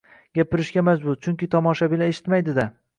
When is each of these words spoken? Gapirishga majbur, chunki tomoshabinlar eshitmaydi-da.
Gapirishga 0.39 0.85
majbur, 0.89 1.19
chunki 1.27 1.51
tomoshabinlar 1.55 2.15
eshitmaydi-da. 2.19 2.71